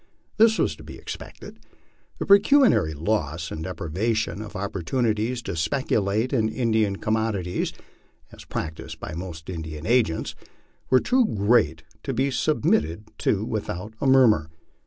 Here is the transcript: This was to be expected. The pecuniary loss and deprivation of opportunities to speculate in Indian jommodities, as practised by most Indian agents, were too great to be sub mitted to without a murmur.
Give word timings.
This 0.37 0.57
was 0.57 0.75
to 0.77 0.83
be 0.83 0.97
expected. 0.97 1.59
The 2.17 2.25
pecuniary 2.25 2.95
loss 2.95 3.51
and 3.51 3.63
deprivation 3.63 4.41
of 4.41 4.55
opportunities 4.55 5.43
to 5.43 5.55
speculate 5.55 6.33
in 6.33 6.49
Indian 6.49 6.97
jommodities, 6.99 7.71
as 8.31 8.43
practised 8.43 8.99
by 8.99 9.13
most 9.13 9.47
Indian 9.47 9.85
agents, 9.85 10.33
were 10.89 11.01
too 11.01 11.25
great 11.25 11.83
to 12.01 12.15
be 12.15 12.31
sub 12.31 12.65
mitted 12.65 13.11
to 13.19 13.45
without 13.45 13.93
a 14.01 14.07
murmur. 14.07 14.49